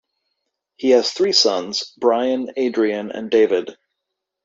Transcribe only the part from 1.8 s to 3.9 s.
Brian, Adrian and David.